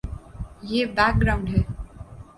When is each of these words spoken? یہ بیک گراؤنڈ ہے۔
یہ 0.69 0.81
بیک 0.95 1.13
گراؤنڈ 1.21 1.47
ہے۔ 1.53 1.61